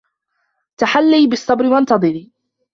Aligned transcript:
تحلّي 0.77 1.27
بالصّبر 1.27 1.65
و 1.65 1.73
انتظرِ. 1.77 2.27